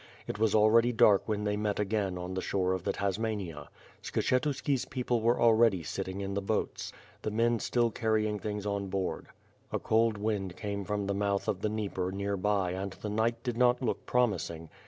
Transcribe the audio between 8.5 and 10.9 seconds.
on board. A cold wind came